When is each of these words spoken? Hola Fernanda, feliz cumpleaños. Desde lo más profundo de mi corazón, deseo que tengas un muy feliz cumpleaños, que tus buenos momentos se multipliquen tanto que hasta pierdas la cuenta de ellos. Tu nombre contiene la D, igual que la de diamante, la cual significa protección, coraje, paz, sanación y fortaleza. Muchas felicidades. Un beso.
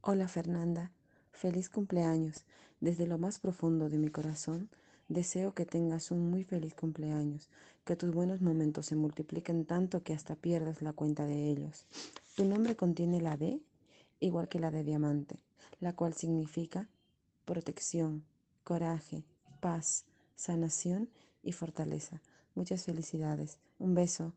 Hola 0.00 0.28
Fernanda, 0.28 0.92
feliz 1.32 1.68
cumpleaños. 1.68 2.44
Desde 2.80 3.08
lo 3.08 3.18
más 3.18 3.40
profundo 3.40 3.88
de 3.88 3.98
mi 3.98 4.10
corazón, 4.10 4.70
deseo 5.08 5.54
que 5.54 5.66
tengas 5.66 6.12
un 6.12 6.30
muy 6.30 6.44
feliz 6.44 6.76
cumpleaños, 6.76 7.48
que 7.84 7.96
tus 7.96 8.14
buenos 8.14 8.40
momentos 8.40 8.86
se 8.86 8.94
multipliquen 8.94 9.64
tanto 9.64 10.04
que 10.04 10.14
hasta 10.14 10.36
pierdas 10.36 10.82
la 10.82 10.92
cuenta 10.92 11.26
de 11.26 11.50
ellos. 11.50 11.84
Tu 12.36 12.44
nombre 12.44 12.76
contiene 12.76 13.20
la 13.20 13.36
D, 13.36 13.60
igual 14.20 14.48
que 14.48 14.60
la 14.60 14.70
de 14.70 14.84
diamante, 14.84 15.40
la 15.80 15.92
cual 15.92 16.14
significa 16.14 16.88
protección, 17.44 18.24
coraje, 18.62 19.24
paz, 19.58 20.04
sanación 20.36 21.10
y 21.42 21.50
fortaleza. 21.52 22.22
Muchas 22.54 22.84
felicidades. 22.84 23.58
Un 23.80 23.96
beso. 23.96 24.32